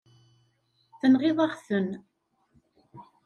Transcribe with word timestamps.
Tenɣiḍ-aɣ-t. 0.99 1.67